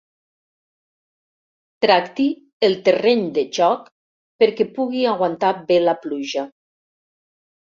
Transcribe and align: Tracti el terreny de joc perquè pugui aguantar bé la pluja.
Tracti 1.85 2.25
el 2.69 2.73
terreny 2.89 3.21
de 3.37 3.43
joc 3.59 3.85
perquè 4.45 4.67
pugui 4.79 5.05
aguantar 5.13 5.53
bé 5.71 5.79
la 5.85 5.97
pluja. 6.07 6.49